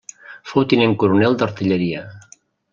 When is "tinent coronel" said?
0.71-1.39